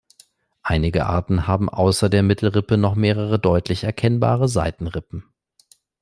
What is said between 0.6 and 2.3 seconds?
Einige Arten haben außer der